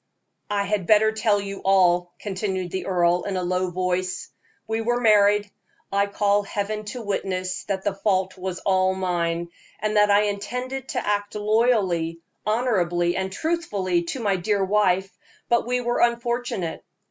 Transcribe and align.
"I 0.49 0.63
had 0.63 0.87
better 0.87 1.11
tell 1.11 1.39
you 1.39 1.59
all," 1.59 2.11
continued 2.17 2.71
the 2.71 2.87
earl, 2.87 3.21
in 3.25 3.37
a 3.37 3.43
low 3.43 3.69
voice. 3.69 4.29
"We 4.67 4.81
were 4.81 4.99
married. 4.99 5.51
I 5.91 6.07
call 6.07 6.41
Heaven 6.41 6.85
to 6.85 7.03
witness 7.03 7.65
that 7.65 7.83
the 7.83 7.93
fault 7.93 8.35
was 8.35 8.57
all 8.61 8.95
mine, 8.95 9.49
and 9.79 9.97
that 9.97 10.09
I 10.09 10.21
intended 10.23 10.87
to 10.89 11.07
act 11.07 11.35
loyally, 11.35 12.19
honorably, 12.47 13.15
and 13.15 13.31
truthfully 13.31 14.01
to 14.05 14.19
my 14.21 14.37
dear 14.37 14.65
wife; 14.65 15.15
but 15.49 15.67
we 15.67 15.81
were 15.81 15.99
unfortunate. 15.99 16.83